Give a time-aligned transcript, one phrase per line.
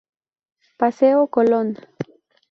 [0.79, 1.67] Paseo Colón.